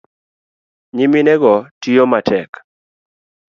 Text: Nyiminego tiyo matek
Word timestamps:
Nyiminego 0.95 1.53
tiyo 1.81 2.03
matek 2.11 2.49